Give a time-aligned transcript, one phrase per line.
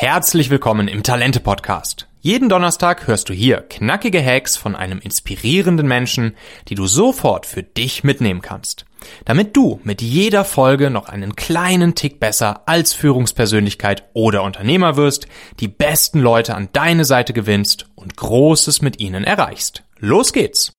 [0.00, 2.08] Herzlich willkommen im Talente Podcast.
[2.20, 6.38] Jeden Donnerstag hörst du hier knackige Hacks von einem inspirierenden Menschen,
[6.68, 8.86] die du sofort für dich mitnehmen kannst.
[9.26, 15.26] Damit du mit jeder Folge noch einen kleinen Tick besser als Führungspersönlichkeit oder Unternehmer wirst,
[15.60, 19.82] die besten Leute an deine Seite gewinnst und Großes mit ihnen erreichst.
[19.98, 20.72] Los geht's!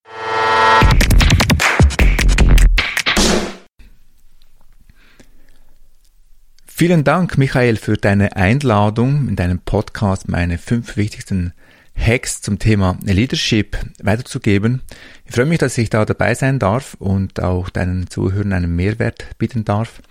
[6.82, 11.54] Vielen Dank, Michael, für deine Einladung in deinem Podcast meine fünf wichtigsten
[11.96, 14.82] Hacks zum Thema Leadership weiterzugeben.
[15.28, 19.28] Ich freue mich, dass ich da dabei sein darf und auch deinen Zuhörern einen Mehrwert
[19.38, 20.02] bieten darf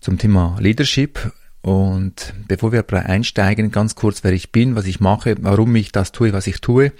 [0.00, 1.32] zum Thema Leadership.
[1.60, 6.12] Und bevor wir einsteigen, ganz kurz, wer ich bin, was ich mache, warum ich das
[6.12, 6.92] tue, was ich tue.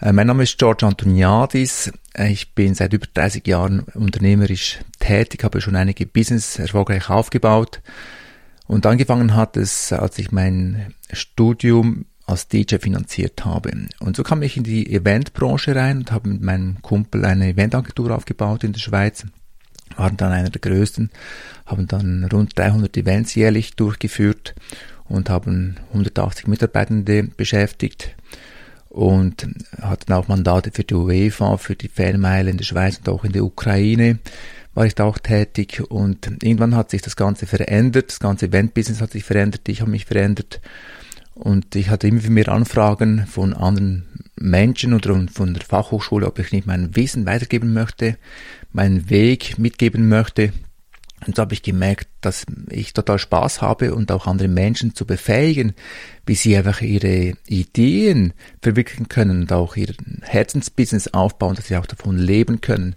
[0.00, 1.92] Äh, mein Name ist George Antoniadis.
[2.14, 7.80] Äh, ich bin seit über 30 Jahren unternehmerisch tätig, habe schon einige Business erfolgreich aufgebaut.
[8.66, 13.72] Und angefangen hat es, als ich mein Studium als DJ finanziert habe.
[14.00, 18.14] Und so kam ich in die Eventbranche rein und habe mit meinem Kumpel eine Eventagentur
[18.14, 19.24] aufgebaut in der Schweiz.
[19.96, 21.10] Waren dann einer der größten,
[21.64, 24.54] haben dann rund 300 Events jährlich durchgeführt
[25.06, 28.14] und haben 180 Mitarbeitende beschäftigt
[28.88, 29.46] und
[29.80, 33.32] hatten auch Mandate für die UEFA, für die Fanmeile in der Schweiz und auch in
[33.32, 34.18] der Ukraine.
[34.74, 35.82] War ich da auch tätig.
[35.88, 39.90] Und irgendwann hat sich das Ganze verändert, das ganze Event-Business hat sich verändert, ich habe
[39.90, 40.60] mich verändert.
[41.34, 46.52] Und ich hatte immer mehr Anfragen von anderen Menschen oder von der Fachhochschule, ob ich
[46.52, 48.16] nicht mein Wissen weitergeben möchte,
[48.72, 50.52] meinen Weg mitgeben möchte
[51.26, 55.04] und so habe ich gemerkt, dass ich total Spaß habe und auch andere Menschen zu
[55.04, 55.74] befähigen,
[56.26, 61.86] wie sie einfach ihre Ideen verwirklichen können und auch ihr Herzensbusiness aufbauen, dass sie auch
[61.86, 62.94] davon leben können.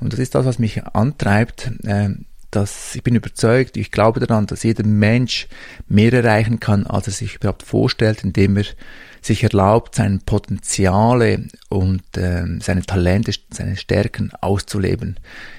[0.00, 1.70] Und das ist das, was mich antreibt.
[1.84, 2.10] Äh,
[2.52, 5.48] dass ich bin überzeugt, ich glaube daran, dass jeder Mensch
[5.88, 8.64] mehr erreichen kann, als er sich überhaupt vorstellt, indem er
[9.22, 15.18] sich erlaubt, seine Potenziale und äh, seine Talente, seine Stärken auszuleben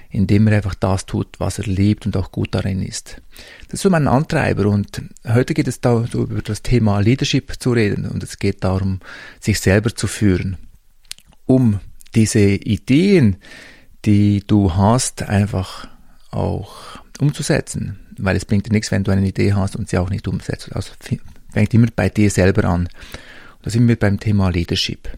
[0.10, 3.22] indem er einfach das tut, was er liebt und auch gut darin ist.
[3.66, 7.54] Das ist so mein Antreiber und heute geht es da so über das Thema Leadership
[7.60, 9.00] zu reden und es geht darum,
[9.40, 10.58] sich selber zu führen,
[11.46, 11.80] um
[12.16, 13.38] diese Ideen,
[14.06, 15.88] die du hast, einfach
[16.32, 20.10] auch umzusetzen, weil es bringt dir nichts, wenn du eine Idee hast und sie auch
[20.10, 20.74] nicht umsetzt.
[20.74, 20.92] Also
[21.52, 22.88] fängt immer bei dir selber an.
[23.68, 25.10] Da sind wir beim Thema Leadership.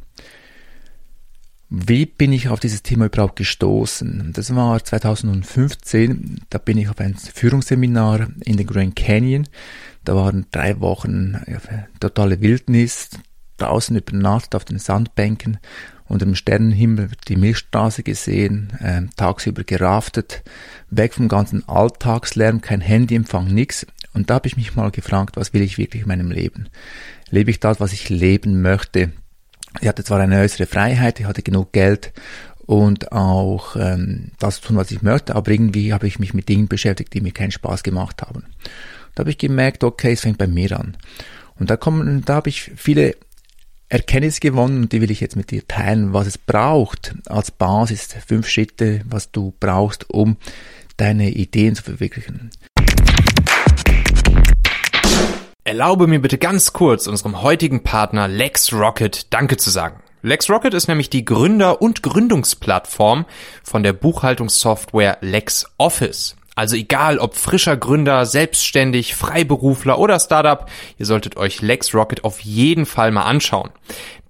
[1.70, 4.32] Wie bin ich auf dieses Thema überhaupt gestoßen?
[4.34, 9.48] Das war 2015, da bin ich auf ein Führungsseminar in den Grand Canyon.
[10.04, 11.40] Da waren drei Wochen
[12.00, 13.12] totale Wildnis,
[13.58, 15.60] draußen über Nacht auf den Sandbänken,
[16.08, 20.42] unter dem Sternenhimmel die Milchstraße gesehen, äh, tagsüber geraftet,
[20.90, 23.86] weg vom ganzen Alltagslärm, kein Handyempfang, nix.
[24.20, 26.68] Und da habe ich mich mal gefragt, was will ich wirklich in meinem Leben?
[27.30, 29.14] Lebe ich das, was ich leben möchte?
[29.80, 32.12] Ich hatte zwar eine äußere Freiheit, ich hatte genug Geld
[32.66, 36.68] und auch ähm, das tun, was ich möchte, aber irgendwie habe ich mich mit Dingen
[36.68, 38.44] beschäftigt, die mir keinen Spaß gemacht haben.
[39.16, 40.98] Da habe ich gemerkt, okay, es fängt bei mir an.
[41.58, 43.16] Und da kommen, da habe ich viele
[43.88, 48.10] Erkenntnisse gewonnen und die will ich jetzt mit dir teilen, was es braucht als Basis,
[48.28, 50.36] fünf Schritte, was du brauchst, um
[50.98, 52.50] deine Ideen zu verwirklichen.
[55.70, 60.02] Erlaube mir bitte ganz kurz unserem heutigen Partner LexRocket Danke zu sagen.
[60.24, 63.28] LexRocket ist nämlich die Gründer- und Gründungsplattform
[63.62, 66.38] von der Buchhaltungssoftware LexOffice.
[66.56, 70.66] Also egal ob frischer Gründer, selbstständig, Freiberufler oder Startup,
[70.98, 73.70] ihr solltet euch LexRocket auf jeden Fall mal anschauen.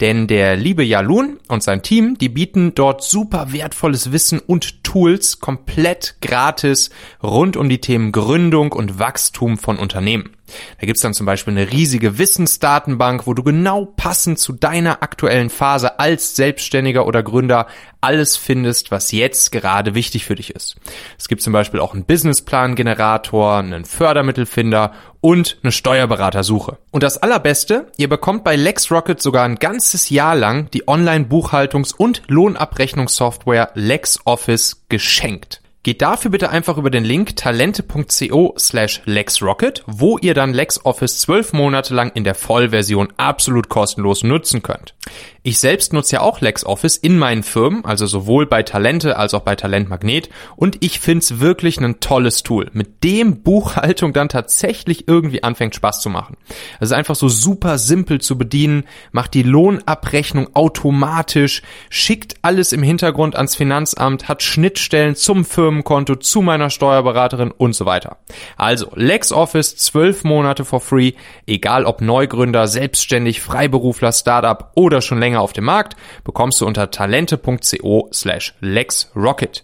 [0.02, 5.40] Denn der liebe Jalun und sein Team, die bieten dort super wertvolles Wissen und Tools
[5.40, 6.90] komplett gratis
[7.22, 10.32] rund um die Themen Gründung und Wachstum von Unternehmen.
[10.80, 15.52] Da gibt's dann zum Beispiel eine riesige Wissensdatenbank, wo du genau passend zu deiner aktuellen
[15.52, 17.68] Phase als Selbstständiger oder Gründer
[18.02, 20.78] alles findest, was jetzt gerade wichtig für dich ist.
[21.20, 26.78] Es gibt zum Beispiel auch einen Businessplan-Generator, einen Fördermittelfinder und eine Steuerberatersuche.
[26.92, 32.24] Und das Allerbeste, ihr bekommt bei LexRocket sogar ein ganzes Jahr lang die Online-Buchhaltungs- und
[32.28, 35.62] Lohnabrechnungssoftware LexOffice geschenkt.
[35.82, 41.54] Geht dafür bitte einfach über den Link talente.co slash LexRocket, wo ihr dann LexOffice zwölf
[41.54, 44.94] Monate lang in der Vollversion absolut kostenlos nutzen könnt.
[45.42, 49.40] Ich selbst nutze ja auch LexOffice in meinen Firmen, also sowohl bei Talente als auch
[49.42, 55.44] bei Talentmagnet und ich find's wirklich ein tolles Tool, mit dem Buchhaltung dann tatsächlich irgendwie
[55.44, 56.36] anfängt Spaß zu machen.
[56.82, 58.84] Es ist einfach so super simpel zu bedienen,
[59.14, 66.16] macht die Lohnabrechnung automatisch, schickt alles im Hintergrund ans Finanzamt, hat Schnittstellen zum Firmen Firmenkonto
[66.16, 68.18] zu meiner Steuerberaterin und so weiter.
[68.58, 71.12] Also LexOffice 12 Monate for free,
[71.46, 76.90] egal ob Neugründer, Selbstständig, Freiberufler, Startup oder schon länger auf dem Markt, bekommst du unter
[76.90, 79.62] talente.co slash LexRocket.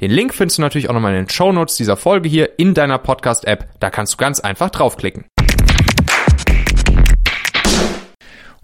[0.00, 2.74] Den Link findest du natürlich auch nochmal in den Show Notes dieser Folge hier in
[2.74, 3.68] deiner Podcast-App.
[3.80, 5.24] Da kannst du ganz einfach draufklicken.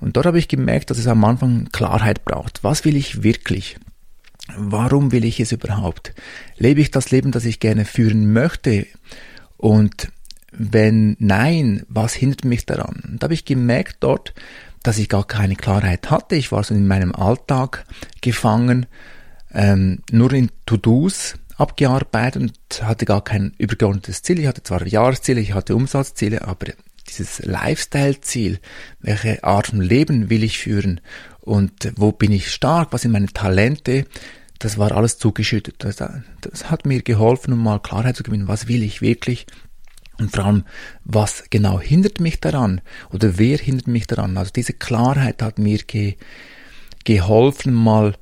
[0.00, 2.62] Und dort habe ich gemerkt, dass es am Anfang Klarheit braucht.
[2.62, 3.78] Was will ich wirklich?
[4.56, 6.14] Warum will ich es überhaupt?
[6.56, 8.86] Lebe ich das Leben, das ich gerne führen möchte?
[9.56, 10.08] Und
[10.52, 13.02] wenn nein, was hindert mich daran?
[13.08, 14.34] Und da habe ich gemerkt dort,
[14.82, 16.36] dass ich gar keine Klarheit hatte.
[16.36, 17.86] Ich war so in meinem Alltag
[18.20, 18.86] gefangen,
[19.52, 24.40] ähm, nur in To-Dos abgearbeitet und hatte gar kein übergeordnetes Ziel.
[24.40, 26.66] Ich hatte zwar Jahresziele, ich hatte Umsatzziele, aber
[27.08, 28.58] dieses Lifestyle-Ziel,
[29.00, 31.00] welche Art von Leben will ich führen
[31.40, 34.06] und wo bin ich stark, was sind meine Talente,
[34.58, 35.76] das war alles zugeschüttet.
[35.78, 39.46] Das, das hat mir geholfen, um mal Klarheit zu gewinnen, was will ich wirklich
[40.18, 40.64] und vor allem,
[41.04, 42.80] was genau hindert mich daran
[43.12, 44.36] oder wer hindert mich daran.
[44.36, 46.16] Also diese Klarheit hat mir ge
[47.04, 48.14] geholfen, mal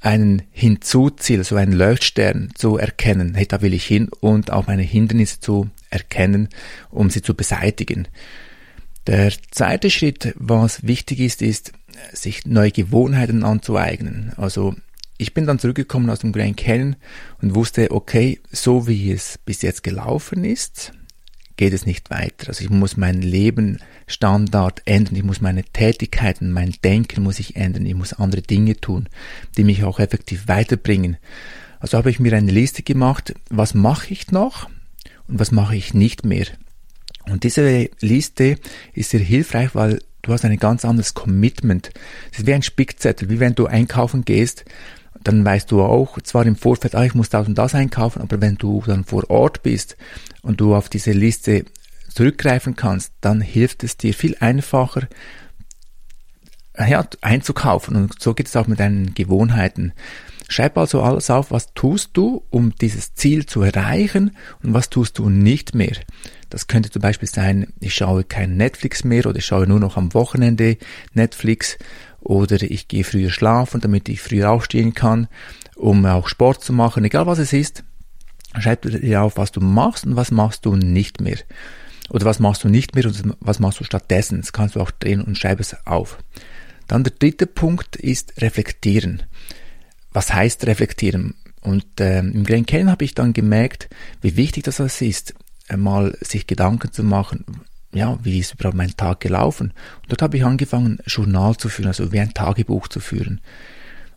[0.00, 3.34] einen Hinzuziel, so einen Leuchtstern zu erkennen.
[3.34, 6.48] Hey, da will ich hin und auch meine Hindernisse zu erkennen,
[6.90, 8.08] um sie zu beseitigen.
[9.06, 11.72] Der zweite Schritt, was wichtig ist, ist,
[12.12, 14.32] sich neue Gewohnheiten anzueignen.
[14.36, 14.74] Also
[15.18, 16.96] ich bin dann zurückgekommen aus dem Grand Canyon
[17.40, 20.92] und wusste, okay, so wie es bis jetzt gelaufen ist,
[21.56, 22.48] geht es nicht weiter.
[22.48, 27.86] Also ich muss meinen Lebensstandard ändern, ich muss meine Tätigkeiten, mein Denken muss ich ändern,
[27.86, 29.08] ich muss andere Dinge tun,
[29.56, 31.18] die mich auch effektiv weiterbringen.
[31.78, 34.68] Also habe ich mir eine Liste gemacht, was mache ich noch
[35.28, 36.46] und was mache ich nicht mehr.
[37.28, 38.58] Und diese Liste
[38.94, 41.90] ist sehr hilfreich, weil du hast ein ganz anderes Commitment.
[42.32, 44.64] Es ist wie ein Spickzettel, wie wenn du einkaufen gehst,
[45.22, 48.40] dann weißt du auch zwar im Vorfeld, ah, ich muss das und das einkaufen, aber
[48.40, 49.96] wenn du dann vor Ort bist
[50.42, 51.64] und du auf diese Liste
[52.12, 55.08] zurückgreifen kannst, dann hilft es dir viel einfacher,
[56.76, 57.96] ja, einzukaufen.
[57.96, 59.92] Und so geht es auch mit deinen Gewohnheiten.
[60.52, 65.18] Schreib also alles auf, was tust du, um dieses Ziel zu erreichen und was tust
[65.18, 65.96] du nicht mehr.
[66.50, 69.96] Das könnte zum Beispiel sein, ich schaue kein Netflix mehr oder ich schaue nur noch
[69.96, 70.76] am Wochenende
[71.14, 71.78] Netflix
[72.20, 75.28] oder ich gehe früher schlafen, damit ich früher aufstehen kann,
[75.76, 77.82] um auch Sport zu machen, egal was es ist.
[78.58, 81.38] Schreib dir auf, was du machst und was machst du nicht mehr.
[82.10, 84.42] Oder was machst du nicht mehr und was machst du stattdessen.
[84.42, 86.18] Das kannst du auch drehen und schreib es auf.
[86.88, 89.22] Dann der dritte Punkt ist reflektieren.
[90.12, 91.34] Was heißt reflektieren?
[91.60, 93.88] Und ähm, im Grand Canyon habe ich dann gemerkt,
[94.20, 95.34] wie wichtig das ist,
[95.74, 97.44] mal sich Gedanken zu machen,
[97.94, 99.72] ja, wie ist überhaupt mein Tag gelaufen?
[100.02, 103.40] Und dort habe ich angefangen, Journal zu führen, also wie ein Tagebuch zu führen.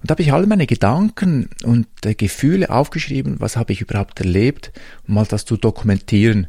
[0.01, 4.19] Und da habe ich alle meine Gedanken und äh, Gefühle aufgeschrieben, was habe ich überhaupt
[4.19, 4.71] erlebt,
[5.07, 6.47] um mal das zu dokumentieren.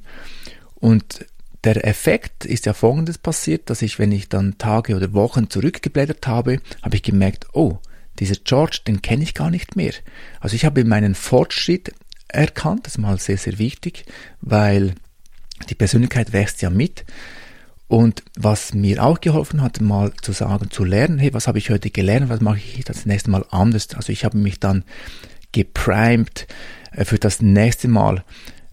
[0.75, 1.25] Und
[1.64, 6.26] der Effekt ist ja folgendes passiert, dass ich, wenn ich dann Tage oder Wochen zurückgeblättert
[6.26, 7.78] habe, habe ich gemerkt, oh,
[8.17, 9.93] dieser George, den kenne ich gar nicht mehr.
[10.41, 11.93] Also ich habe meinen Fortschritt
[12.29, 14.05] erkannt, das ist mal sehr, sehr wichtig,
[14.41, 14.95] weil
[15.71, 17.05] die Persönlichkeit wächst ja mit.
[17.89, 21.71] Und was mir auch geholfen hat, mal zu sagen, zu lernen, hey, was habe ich
[21.71, 23.89] heute gelernt, was mache ich das nächste Mal anders?
[23.95, 24.85] Also ich habe mich dann
[25.53, 26.49] geprimed
[26.93, 28.25] äh, für das nächste Mal.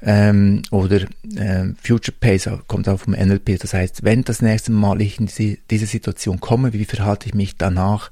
[0.01, 1.01] Ähm, oder
[1.37, 3.59] ähm, Future Pace kommt auch vom NLP.
[3.59, 7.35] Das heißt, wenn das nächste Mal ich in diese, diese Situation komme, wie verhalte ich
[7.35, 8.11] mich danach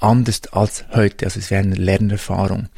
[0.00, 1.26] anders als heute?
[1.26, 2.68] Also es wäre eine Lernerfahrung.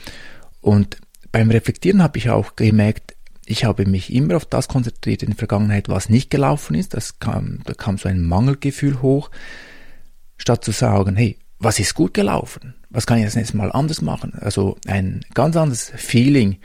[0.60, 0.98] Und
[1.30, 3.14] beim Reflektieren habe ich auch gemerkt,
[3.46, 6.94] ich habe mich immer auf das konzentriert in der Vergangenheit, was nicht gelaufen ist.
[6.94, 9.30] Das kam, da kam so ein Mangelgefühl hoch,
[10.36, 12.74] statt zu sagen, hey, was ist gut gelaufen?
[12.90, 14.34] Was kann ich das nächste Mal anders machen?
[14.40, 16.58] Also ein ganz anderes Feeling.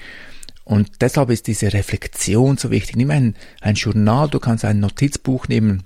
[0.64, 2.96] Und deshalb ist diese Reflexion so wichtig.
[2.98, 5.84] Nimm ein, ein Journal, du kannst ein Notizbuch nehmen,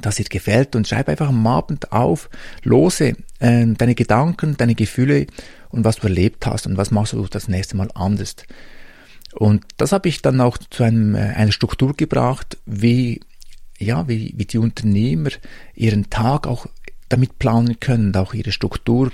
[0.00, 2.30] das dir gefällt und schreib einfach am Abend auf,
[2.62, 5.26] lose äh, deine Gedanken, deine Gefühle
[5.70, 8.36] und was du erlebt hast und was machst du das nächste Mal anders.
[9.32, 13.20] Und das habe ich dann auch zu einem, äh, einer Struktur gebracht, wie,
[13.78, 15.30] ja, wie, wie die Unternehmer
[15.74, 16.66] ihren Tag auch
[17.08, 19.10] damit planen können, auch ihre Struktur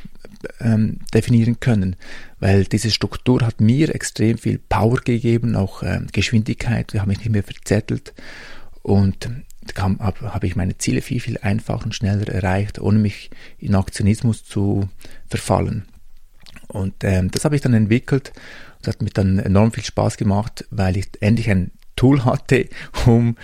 [0.61, 1.97] ähm, definieren können,
[2.40, 7.18] weil diese Struktur hat mir extrem viel Power gegeben, auch ähm, Geschwindigkeit, ich habe mich
[7.18, 8.12] nicht mehr verzettelt.
[8.83, 9.28] Und
[9.78, 14.44] habe hab ich meine Ziele viel, viel einfacher und schneller erreicht, ohne mich in Aktionismus
[14.44, 14.88] zu
[15.28, 15.87] verfallen.
[16.68, 18.32] Und ähm, das habe ich dann entwickelt
[18.87, 22.68] das hat mir dann enorm viel Spaß gemacht, weil ich endlich ein Tool hatte,
[23.06, 23.37] um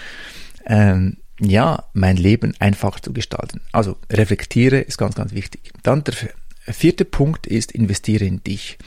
[0.67, 3.61] ähm, ja, mein Leben einfacher zu gestalten.
[3.73, 5.73] Also reflektiere ist ganz, ganz wichtig.
[5.83, 6.15] Dann der
[6.73, 8.79] vierte Punkt ist investiere in dich.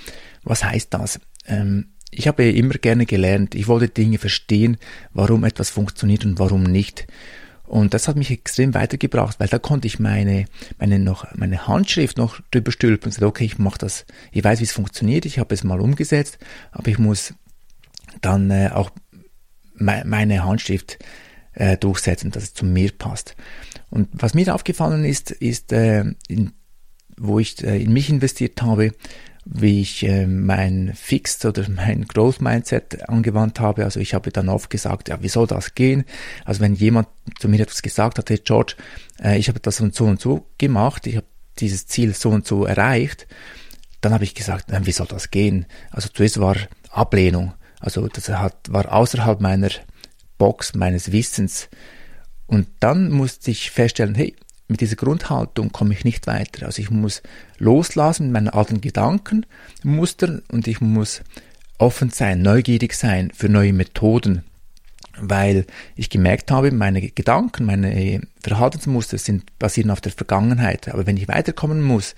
[0.44, 1.20] Was heißt das?
[1.48, 3.55] Ähm, ich habe immer gerne gelernt.
[3.55, 4.77] Ich wollte Dinge verstehen,
[5.13, 7.07] warum etwas funktioniert und warum nicht.
[7.67, 10.45] Und das hat mich extrem weitergebracht, weil da konnte ich meine,
[10.77, 14.60] meine, noch, meine Handschrift noch drüber stülpen und gesagt, okay, ich mache das, ich weiß,
[14.60, 16.38] wie es funktioniert, ich habe es mal umgesetzt,
[16.72, 17.34] aber ich muss
[18.22, 18.91] dann äh, auch
[19.74, 21.00] me meine Handschrift
[21.53, 23.36] äh, durchsetzen, dass es zu mir passt.
[23.89, 26.51] Und was mir aufgefallen ist, ist, äh, in,
[27.17, 28.91] wo ich äh, in mich investiert habe,
[29.46, 33.86] wie ich äh, mein Fixed oder mein Growth Mindset angewandt habe.
[33.86, 36.04] Also ich habe dann oft gesagt, ja, wie soll das gehen?
[36.44, 37.08] Also wenn jemand
[37.40, 38.75] zu mir etwas gesagt hat, hey George,
[39.24, 41.28] äh, ich habe das und so und so gemacht, ich habe
[41.60, 43.28] dieses Ziel so und so erreicht,
[44.02, 45.68] dann habe ich gesagt, äh, wie soll das gehen?
[45.92, 46.58] Also zuerst war
[46.90, 47.54] Ablehnung.
[47.80, 49.70] Also das hat, war außerhalb meiner
[50.40, 51.70] Box, meines Wissens.
[52.48, 54.36] Und dann musste ich feststellen, hey,
[54.67, 56.65] mit dieser Grundhaltung komme ich nicht weiter.
[56.65, 57.22] Also ich muss
[57.57, 59.45] loslassen mit meinen alten Gedanken,
[59.84, 61.22] Mustern und ich muss
[61.77, 64.43] offen sein, neugierig sein für neue Methoden,
[65.17, 70.89] weil ich gemerkt habe, meine Gedanken, meine Verhaltensmuster sind basieren auf der Vergangenheit.
[70.89, 72.15] Aber wenn ich weiterkommen muss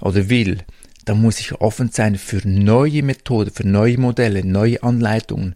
[0.00, 0.64] oder will,
[1.04, 5.54] dann muss ich offen sein für neue Methoden, für neue Modelle, neue Anleitungen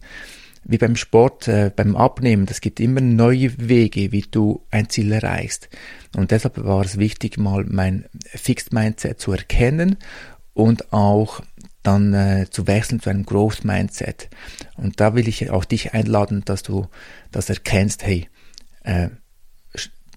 [0.65, 5.13] wie beim Sport, äh, beim Abnehmen, das gibt immer neue Wege, wie du ein Ziel
[5.13, 5.69] erreichst.
[6.17, 9.97] Und deshalb war es wichtig, mal mein Fixed Mindset zu erkennen
[10.55, 11.41] und auch
[11.83, 14.29] dann äh, zu wechseln zu einem Growth Mindset.
[14.77, 16.87] Und da will ich auch dich einladen, dass du
[17.33, 18.29] das erkennst, hey,
[18.83, 19.09] äh,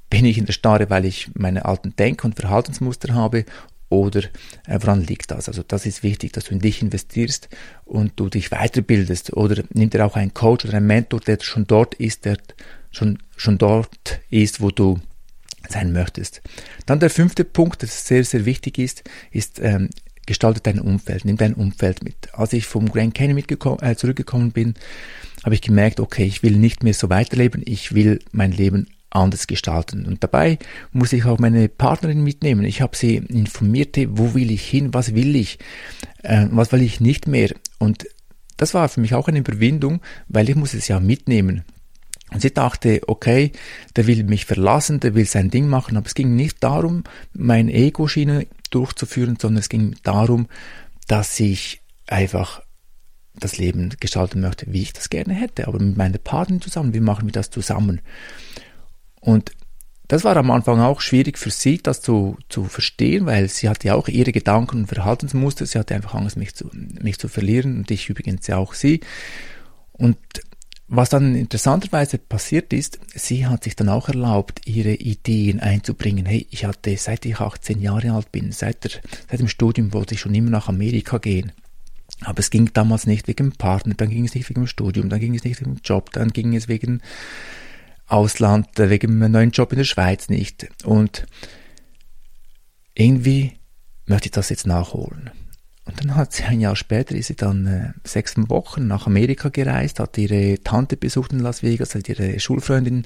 [0.10, 3.46] bin ich in der Starre, weil ich meine alten Denk- und Verhaltensmuster habe
[3.94, 4.24] oder
[4.68, 5.48] äh, woran liegt das?
[5.48, 7.50] Also das ist wichtig, dass du in dich investierst
[7.86, 11.66] und du dich weiterbildest oder nimm dir auch einen Coach oder einen Mentor, der schon
[11.66, 12.38] dort ist, der
[12.92, 15.00] schon, schon dort ist, wo du
[15.70, 16.42] sein möchtest.
[16.86, 19.90] Dann der fünfte Punkt, der sehr, sehr wichtig ist, ist ähm,
[20.26, 22.16] gestalte dein Umfeld, nimm dein Umfeld mit.
[22.34, 23.44] Als ich vom Grand Canyon
[23.82, 24.76] äh, zurückgekommen bin,
[25.44, 29.48] habe ich gemerkt, okay, ich will nicht mehr so weiterleben, ich will mein Leben anders
[29.48, 30.06] gestalten.
[30.06, 30.58] Und dabei
[30.92, 32.66] muss ich auch meine Partnerin mitnehmen.
[32.66, 35.60] Ich habe sie informiert, wo will ich hin, was will ich,
[36.24, 37.52] äh, was will ich nicht mehr.
[37.80, 38.08] Und
[38.58, 41.64] das war für mich auch eine Überwindung, weil ich muss es ja mitnehmen.
[42.32, 43.52] Und sie dachte, okay,
[43.96, 47.04] der will mich verlassen, der will sein Ding machen, aber es ging nicht darum,
[47.34, 50.48] mein Ego-Schiene durchzuführen, sondern es ging darum,
[51.08, 52.64] dass ich einfach
[53.36, 57.00] das Leben gestalten möchte, wie ich das gerne hätte, aber mit meiner Partnerin zusammen, wie
[57.00, 58.02] machen wir das zusammen?
[59.24, 59.52] Und
[60.08, 63.88] das war am Anfang auch schwierig für sie, das zu, zu verstehen, weil sie hatte
[63.88, 65.66] ja auch ihre Gedanken und Verhaltensmuster.
[65.66, 69.00] Sie hatte einfach Angst, mich zu, mich zu verlieren und ich übrigens ja auch sie.
[69.94, 70.18] Und
[70.90, 76.26] was dann interessanterweise passiert ist, sie hat sich dann auch erlaubt, ihre Ideen einzubringen.
[76.26, 78.92] Hey, ich hatte, seit ich 18 Jahre alt bin, seit, der,
[79.32, 81.54] seit dem Studium wollte ich schon immer nach Amerika gehen.
[82.22, 85.10] Aber es ging damals nicht wegen dem Partner, dann ging es nicht wegen dem Studium,
[85.10, 87.02] dann ging es nicht wegen dem Job, dann ging es wegen
[88.08, 90.68] Ausland, wegen einem neuen Job in der Schweiz nicht.
[90.84, 91.26] Und
[92.94, 93.54] irgendwie
[94.06, 95.32] möchte ich das jetzt nachholen.
[95.86, 99.50] Und dann hat sie ein Jahr später, ist sie dann äh, sechs Wochen nach Amerika
[99.50, 103.06] gereist, hat ihre Tante besucht in Las Vegas, hat ihre Schulfreundin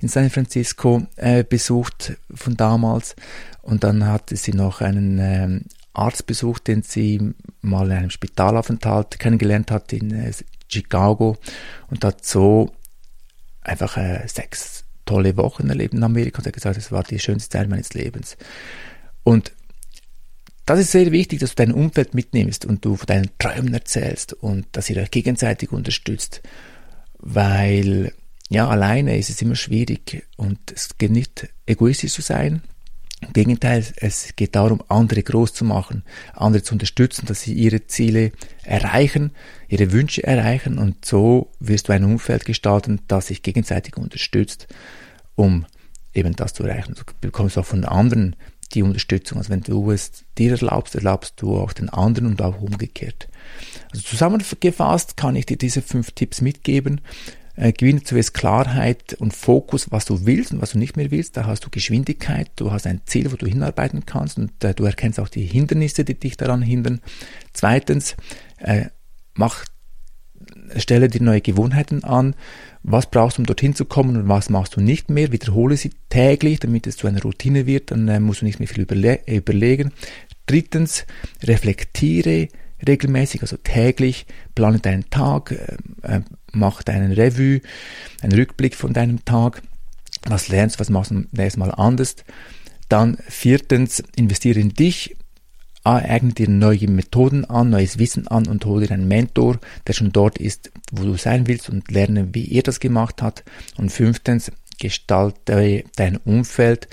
[0.00, 3.16] in San Francisco äh, besucht von damals.
[3.62, 5.60] Und dann hatte sie noch einen äh,
[5.94, 10.32] Arzt besucht, den sie mal in einem Spitalaufenthalt kennengelernt hat in äh,
[10.68, 11.36] Chicago
[11.90, 12.72] und hat so
[13.62, 17.18] einfach äh, sechs tolle Wochen erlebt in Amerika und er hat gesagt, es war die
[17.18, 18.36] schönste Zeit meines Lebens.
[19.24, 19.52] Und
[20.66, 24.32] das ist sehr wichtig, dass du dein Umfeld mitnimmst und du von deinen Träumen erzählst
[24.32, 26.40] und dass ihr euch gegenseitig unterstützt,
[27.18, 28.12] weil
[28.48, 32.62] ja, alleine ist es immer schwierig und es geht nicht egoistisch zu sein,
[33.22, 36.02] im Gegenteil, es geht darum, andere groß zu machen,
[36.34, 38.32] andere zu unterstützen, dass sie ihre Ziele
[38.64, 39.32] erreichen,
[39.68, 44.68] ihre Wünsche erreichen und so wirst du ein Umfeld gestalten, das sich gegenseitig unterstützt,
[45.34, 45.66] um
[46.12, 46.94] eben das zu erreichen.
[46.94, 48.36] Du bekommst auch von anderen
[48.74, 49.38] die Unterstützung.
[49.38, 53.28] Also wenn du es dir erlaubst, erlaubst du auch den anderen und auch umgekehrt.
[53.92, 57.00] Also zusammengefasst kann ich dir diese fünf Tipps mitgeben,
[57.56, 61.36] äh, gewinne zuerst Klarheit und Fokus, was du willst und was du nicht mehr willst.
[61.36, 64.84] Da hast du Geschwindigkeit, du hast ein Ziel, wo du hinarbeiten kannst und äh, du
[64.84, 67.00] erkennst auch die Hindernisse, die dich daran hindern.
[67.52, 68.16] Zweitens,
[68.58, 68.86] äh,
[69.34, 69.64] mach,
[70.76, 72.34] stelle dir neue Gewohnheiten an.
[72.82, 75.30] Was brauchst du, um dorthin zu kommen und was machst du nicht mehr?
[75.30, 77.90] Wiederhole sie täglich, damit es zu einer Routine wird.
[77.90, 79.92] Dann äh, musst du nicht mehr viel überle überlegen.
[80.46, 81.06] Drittens,
[81.42, 82.48] reflektiere
[82.86, 86.20] regelmäßig, also täglich, plane deinen Tag, äh, äh
[86.52, 87.62] mach deinen Revue,
[88.20, 89.62] einen Rückblick von deinem Tag,
[90.26, 92.16] was lernst, was machst du nächstes Mal anders.
[92.88, 95.16] Dann viertens, investiere in dich,
[95.84, 100.12] eigne dir neue Methoden an, neues Wissen an und hol dir einen Mentor, der schon
[100.12, 103.44] dort ist, wo du sein willst und lerne, wie er das gemacht hat.
[103.76, 106.88] Und fünftens, gestalte dein Umfeld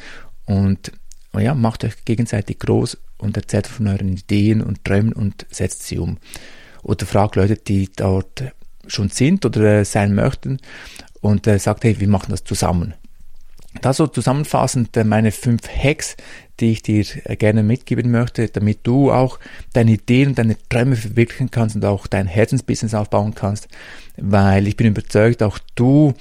[0.45, 0.91] und
[1.33, 5.83] oh ja, macht euch gegenseitig groß und erzählt von euren Ideen und Träumen und setzt
[5.83, 6.17] sie um.
[6.81, 8.43] Oder fragt Leute, die dort
[8.87, 10.57] schon sind oder sein möchten
[11.21, 12.93] und äh, sagt, hey, wir machen das zusammen.
[13.81, 16.17] Das so zusammenfassend äh, meine fünf Hacks,
[16.59, 19.39] die ich dir äh, gerne mitgeben möchte, damit du auch
[19.73, 23.67] deine Ideen und deine Träume verwirklichen kannst und auch dein Herzensbusiness aufbauen kannst,
[24.17, 26.13] weil ich bin überzeugt, auch du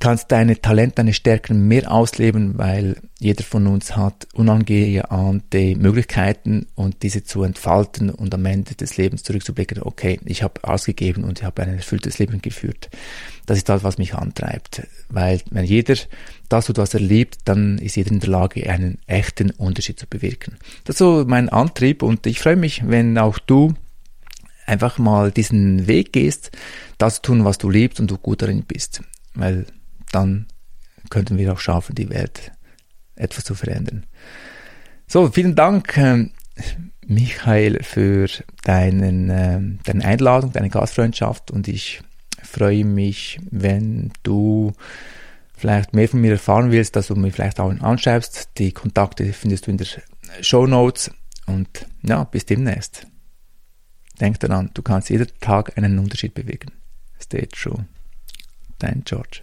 [0.00, 7.02] kannst deine Talente, deine Stärken mehr ausleben, weil jeder von uns hat unangeahnte Möglichkeiten und
[7.02, 11.44] diese zu entfalten und am Ende des Lebens zurückzublicken, okay, ich habe ausgegeben und ich
[11.44, 12.90] habe ein erfülltes Leben geführt.
[13.46, 15.94] Das ist das, was mich antreibt, weil wenn jeder
[16.48, 20.06] das tut, was er liebt, dann ist jeder in der Lage, einen echten Unterschied zu
[20.06, 20.56] bewirken.
[20.84, 23.74] Das ist so mein Antrieb und ich freue mich, wenn auch du
[24.66, 26.50] einfach mal diesen Weg gehst,
[26.98, 29.02] das zu tun, was du liebst und du gut darin bist,
[29.34, 29.66] weil
[30.12, 30.46] dann
[31.10, 32.52] könnten wir auch schaffen, die Welt
[33.16, 34.06] etwas zu verändern.
[35.06, 36.28] So, vielen Dank, äh,
[37.06, 38.28] Michael, für
[38.64, 42.02] deinen, äh, deine Einladung, deine Gastfreundschaft und ich
[42.42, 44.72] freue mich, wenn du
[45.56, 48.50] vielleicht mehr von mir erfahren willst, dass du mich vielleicht auch anschreibst.
[48.58, 49.86] Die Kontakte findest du in der
[50.40, 51.10] Show Notes
[51.46, 53.06] und ja, bis demnächst.
[54.20, 56.70] Denk daran, du kannst jeden Tag einen Unterschied bewegen.
[57.20, 57.86] Stay true.
[58.78, 59.42] Dein George.